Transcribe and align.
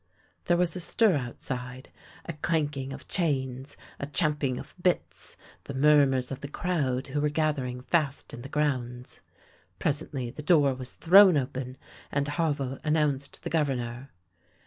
There 0.45 0.57
was 0.57 0.75
a 0.75 0.79
stir 0.79 1.15
outside, 1.15 1.91
a 2.25 2.33
clanking 2.33 2.91
of 2.91 3.07
chains, 3.07 3.77
a 3.99 4.07
champing 4.07 4.57
of 4.57 4.73
bits, 4.81 5.37
the 5.65 5.75
murmurs 5.75 6.31
of 6.31 6.41
the 6.41 6.47
crowd 6.47 7.09
who 7.09 7.21
were 7.21 7.29
gathering 7.29 7.81
fast 7.81 8.33
in 8.33 8.41
the 8.41 8.49
grounds. 8.49 9.19
Presently 9.77 10.31
the 10.31 10.41
door 10.41 10.73
was 10.73 10.95
thrown 10.95 11.37
open, 11.37 11.77
and 12.11 12.27
Havel 12.27 12.79
announced 12.83 13.43
the 13.43 13.51
Governor. 13.51 14.09